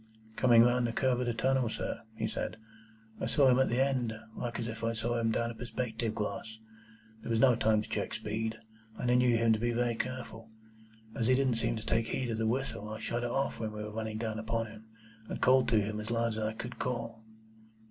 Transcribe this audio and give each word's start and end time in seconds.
"Coming 0.35 0.63
round 0.63 0.87
the 0.87 0.93
curve 0.93 1.19
in 1.21 1.27
the 1.27 1.33
tunnel, 1.35 1.69
sir," 1.69 2.01
he 2.15 2.25
said, 2.25 2.57
"I 3.19 3.27
saw 3.27 3.49
him 3.49 3.59
at 3.59 3.69
the 3.69 3.79
end, 3.79 4.11
like 4.35 4.59
as 4.59 4.67
if 4.67 4.83
I 4.83 4.93
saw 4.93 5.19
him 5.19 5.31
down 5.31 5.51
a 5.51 5.53
perspective 5.53 6.15
glass. 6.15 6.57
There 7.21 7.29
was 7.29 7.39
no 7.39 7.55
time 7.55 7.83
to 7.83 7.87
check 7.87 8.15
speed, 8.15 8.57
and 8.97 9.11
I 9.11 9.13
knew 9.13 9.37
him 9.37 9.53
to 9.53 9.59
be 9.59 9.73
very 9.73 9.93
careful. 9.93 10.49
As 11.13 11.27
he 11.27 11.35
didn't 11.35 11.57
seem 11.59 11.75
to 11.75 11.85
take 11.85 12.07
heed 12.07 12.31
of 12.31 12.39
the 12.39 12.47
whistle, 12.47 12.89
I 12.89 12.99
shut 12.99 13.23
it 13.23 13.29
off 13.29 13.59
when 13.59 13.73
we 13.73 13.83
were 13.83 13.93
running 13.93 14.17
down 14.17 14.39
upon 14.39 14.65
him, 14.65 14.85
and 15.29 15.39
called 15.39 15.67
to 15.67 15.79
him 15.79 15.99
as 15.99 16.09
loud 16.09 16.29
as 16.29 16.39
I 16.39 16.53
could 16.53 16.79
call." 16.79 17.21